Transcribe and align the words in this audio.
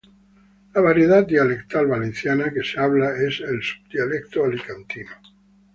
La 0.73 0.81
variedad 0.81 1.27
dialectal 1.27 1.85
valenciana 1.85 2.51
que 2.51 2.63
se 2.63 2.79
habla 2.79 3.15
es 3.23 3.39
el 3.39 3.61
subdialecto 3.61 4.43
alicantino. 4.43 5.11